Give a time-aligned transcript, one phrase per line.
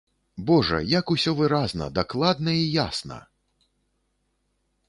[0.45, 3.21] Божа, як усё выразна, дакладна і ясна!